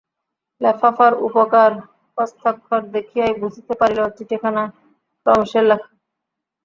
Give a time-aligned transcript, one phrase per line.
[0.61, 1.71] লেফাফার উপরকার
[2.17, 4.63] হস্তাক্ষর দেখিয়াই বুঝিতে পারিল, চিঠিখানা
[5.25, 5.89] রমেশের লেখা।